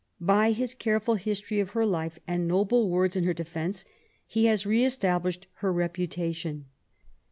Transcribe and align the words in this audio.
By 0.19 0.49
his 0.51 0.73
careful 0.73 1.13
history 1.13 1.59
of 1.59 1.69
her 1.77 1.85
life, 1.85 2.17
and 2.27 2.47
noble 2.47 2.89
words 2.89 3.15
in 3.15 3.23
her 3.23 3.35
defence, 3.35 3.85
he 4.25 4.45
has 4.45 4.65
re 4.65 4.83
established 4.83 5.45
her 5.57 5.71
reputation. 5.71 6.65